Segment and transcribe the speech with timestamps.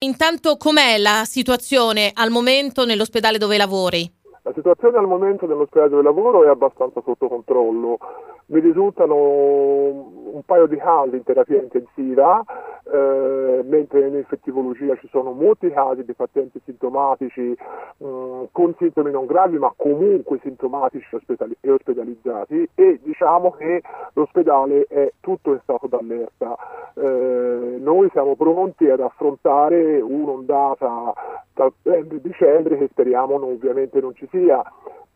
[0.00, 4.08] Intanto com'è la situazione al momento nell'ospedale dove lavori?
[4.44, 7.98] La situazione al momento nell'ospedale dove lavoro è abbastanza sotto controllo.
[8.46, 12.44] Mi risultano un paio di casi in terapia intensiva,
[12.90, 17.54] eh, mentre in infettivologia ci sono molti casi di pazienti sintomatici
[17.98, 21.06] mh, mm, con sintomi non gravi ma comunque sintomatici
[21.60, 23.82] e ospedalizzati e diciamo che
[24.14, 26.56] l'ospedale è tutto in stato d'allerta.
[26.94, 31.12] Eh, noi siamo pronti ad affrontare un'ondata
[31.52, 31.70] tra
[32.22, 34.62] dicembre che speriamo non, ovviamente non ci sia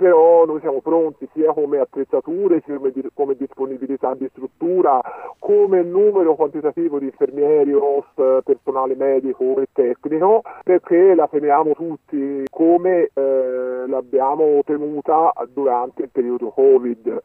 [0.03, 2.77] però noi siamo pronti sia come attrezzature, sia
[3.15, 5.01] come disponibilità di struttura,
[5.39, 13.11] come numero quantitativo di infermieri, host, personale medico e tecnico, perché la teniamo tutti come
[13.15, 17.21] eh, l'abbiamo tenuta durante il periodo Covid.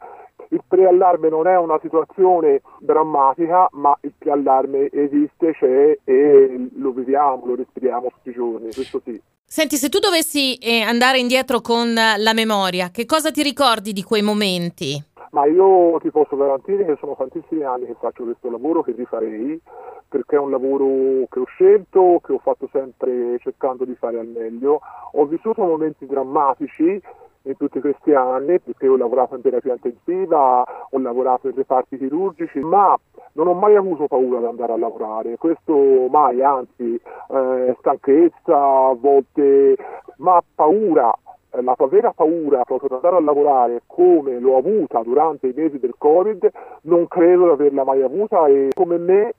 [0.50, 7.44] Il preallarme non è una situazione drammatica, ma il preallarme esiste, c'è e lo viviamo,
[7.44, 9.20] lo respiriamo tutti i giorni, questo sì.
[9.44, 14.02] Senti, se tu dovessi eh, andare indietro con la memoria, che cosa ti ricordi di
[14.02, 15.02] quei momenti?
[15.30, 19.60] Ma io ti posso garantire che sono tantissimi anni che faccio questo lavoro che rifarei,
[20.08, 24.26] perché è un lavoro che ho scelto, che ho fatto sempre cercando di fare al
[24.26, 24.80] meglio.
[25.12, 27.00] Ho vissuto momenti drammatici
[27.42, 32.60] in tutti questi anni, perché ho lavorato in terapia intensiva, ho lavorato in reparti chirurgici,
[32.60, 32.98] ma
[33.32, 38.96] non ho mai avuto paura di andare a lavorare, questo mai, anzi, eh, stanchezza, a
[38.98, 39.76] volte,
[40.16, 41.12] ma paura,
[41.50, 45.78] eh, la vera paura proprio di andare a lavorare come l'ho avuta durante i mesi
[45.78, 46.50] del Covid,
[46.82, 49.34] non credo di averla mai avuta e come me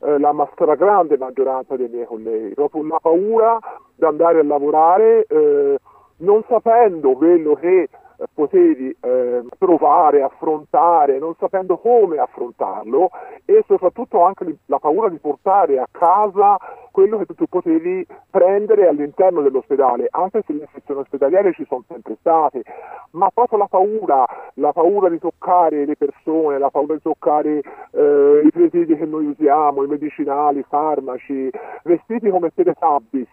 [0.00, 3.58] eh, la stragrande maggioranza dei miei colleghi, proprio la paura
[3.94, 5.78] di andare a lavorare eh,
[6.18, 7.88] non sapendo quello che
[8.32, 13.10] potevi eh, provare, affrontare, non sapendo come affrontarlo
[13.44, 16.56] e soprattutto anche la paura di portare a casa
[16.94, 22.16] quello che tu potevi prendere all'interno dell'ospedale, anche se le infezioni ospedaliere ci sono sempre
[22.20, 22.62] state,
[23.10, 28.42] ma proprio la paura, la paura di toccare le persone, la paura di toccare eh,
[28.44, 31.50] i presidi che noi usiamo, i medicinali, i farmaci,
[31.82, 33.28] vestiti come Teletubbies,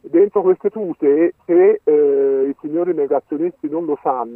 [0.00, 4.31] dentro queste tute, se eh, i signori negazionisti non lo sanno,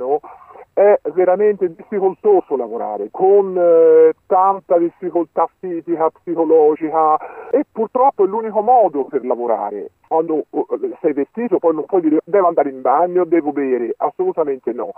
[0.73, 7.17] è veramente difficoltoso lavorare, con eh, tanta difficoltà fisica, psicologica
[7.51, 9.93] e purtroppo è l'unico modo per lavorare.
[10.07, 10.67] Quando uh,
[11.01, 14.93] sei vestito poi non puoi dire devo andare in bagno, devo bere, assolutamente no.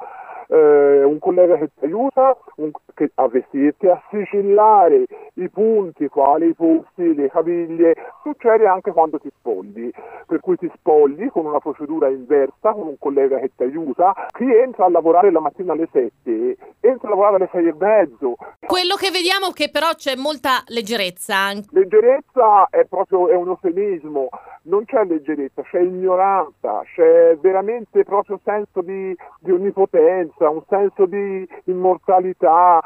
[0.50, 5.04] Eh, un collega che ti aiuta un, che, a vestirti, a sigillare
[5.34, 9.90] i punti quali i polsi, le caviglie, succede anche quando ti spogli,
[10.26, 14.44] per cui ti spogli con una procedura inversa, con un collega che ti aiuta, chi
[14.44, 18.36] entra a lavorare la mattina alle 7, entra a lavorare alle 6 e mezzo.
[18.66, 21.52] Quello che vediamo è che però c'è molta leggerezza.
[21.70, 24.28] Leggerezza è proprio è un eufemismo,
[24.62, 31.48] non c'è leggerezza, c'è ignoranza, c'è veramente proprio senso di, di onnipotenza, un senso di
[31.64, 32.80] immortalità,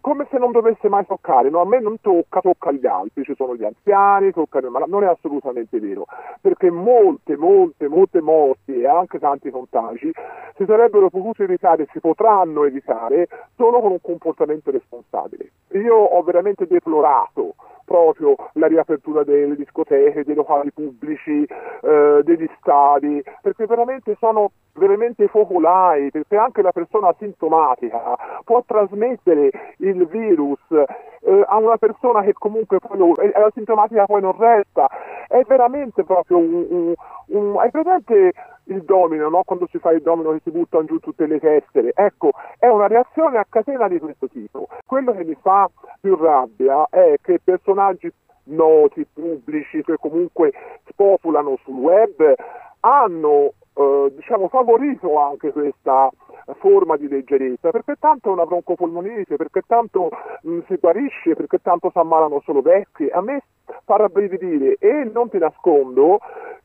[0.00, 1.60] come se non dovesse mai toccare, no?
[1.60, 5.06] a me non tocca, tocca agli altri, ci sono gli anziani, tocca ma non è
[5.06, 6.04] assolutamente vero,
[6.40, 10.12] perché molte, molte, molte morti e anche tanti contagi
[10.56, 15.50] si sarebbero potuti evitare, si potranno evitare solo con un comportamento responsabile.
[15.72, 17.54] Io ho veramente deplorato
[17.88, 25.28] proprio la riapertura delle discoteche, dei locali pubblici, eh, degli stadi, perché veramente sono veramente
[25.28, 32.32] focolai, perché anche la persona sintomatica può trasmettere il virus eh, a una persona che
[32.32, 34.88] comunque poi lo, è, la sintomatica poi non resta.
[35.26, 36.94] È veramente proprio un, un,
[37.26, 38.32] un hai presente
[38.64, 39.42] il domino, no?
[39.44, 41.92] quando si fa il domino che si buttano giù tutte le tessere.
[41.94, 44.68] Ecco, è una reazione a catena di questo tipo.
[44.86, 45.68] Quello che mi fa
[46.00, 48.12] più rabbia è che personaggi
[48.48, 50.52] noti, pubblici, che comunque
[50.88, 52.34] spopolano sul web,
[52.80, 56.10] hanno eh, diciamo, favorito anche questa
[56.58, 60.08] forma di leggerezza, perché tanto è una broncopolmonite, perché tanto
[60.42, 63.08] mh, mm, si guarisce, perché tanto si ammalano solo vecchi.
[63.08, 63.42] A me
[63.84, 66.18] fa rabbrividire e non ti nascondo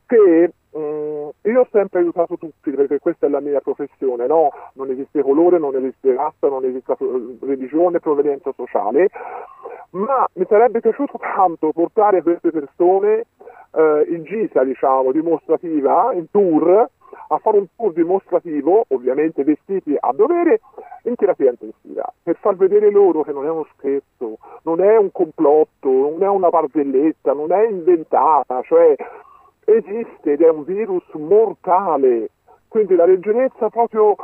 [0.05, 4.49] che mm, io ho sempre aiutato tutti perché questa è la mia professione, no?
[4.73, 6.95] non esiste colore, non esiste razza, non esiste
[7.41, 9.09] religione, provenienza sociale,
[9.91, 13.25] ma mi sarebbe piaciuto tanto portare queste persone
[13.73, 16.89] eh, in gita, diciamo, dimostrativa, in tour,
[17.27, 20.61] a fare un tour dimostrativo, ovviamente vestiti a dovere,
[21.03, 25.11] in terapia intensiva, per far vedere loro che non è uno scherzo, non è un
[25.11, 28.95] complotto, non è una barzelletta, non è inventata, cioè
[29.65, 32.29] esiste ed è un virus mortale,
[32.67, 34.15] quindi la leggerezza proprio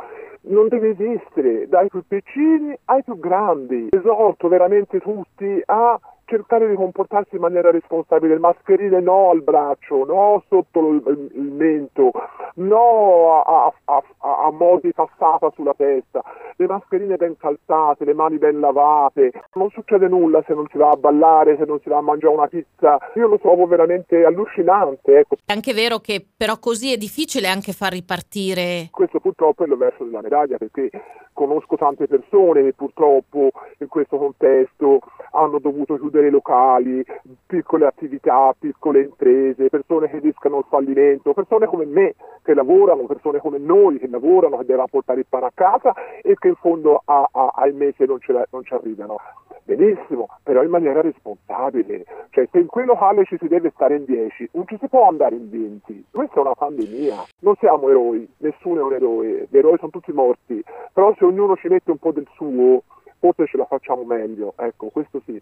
[0.42, 3.88] non deve esistere, dai più piccini ai più grandi.
[3.90, 5.98] Esorto veramente tutti a
[6.30, 12.12] cercare di comportarsi in maniera responsabile, mascherine no al braccio, no sotto il, il mento,
[12.54, 16.22] no a, a, a, a mo' di passata sulla testa,
[16.54, 20.90] le mascherine ben calzate, le mani ben lavate, non succede nulla se non si va
[20.90, 25.18] a ballare, se non si va a mangiare una pizza, io lo trovo veramente allucinante.
[25.18, 25.36] Ecco.
[25.44, 28.88] È anche vero che però così è difficile anche far ripartire.
[28.92, 30.90] Questo purtroppo è il verso della medaglia perché
[31.32, 35.00] conosco tante persone che purtroppo in questo contesto
[35.32, 37.04] hanno dovuto chiudere i locali,
[37.46, 43.38] piccole attività, piccole imprese, persone che rischiano il fallimento, persone come me che lavorano, persone
[43.38, 47.02] come noi che lavorano, che devono portare il pane a casa e che in fondo
[47.04, 49.18] a, a, al mese non, la, non ci arrivano.
[49.64, 54.04] Benissimo, però in maniera responsabile, cioè se in quel locale ci si deve stare in
[54.04, 58.28] 10, non ci si può andare in 20, questa è una pandemia, non siamo eroi,
[58.38, 60.60] nessuno è un eroe, gli eroi sono tutti morti,
[60.92, 62.82] però se ognuno ci mette un po' del suo,
[63.20, 65.40] forse ce la facciamo meglio, ecco, questo sì.